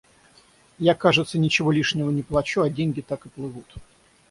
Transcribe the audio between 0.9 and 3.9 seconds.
кажется, ничего лишнего не плачу, а деньги так и плывут.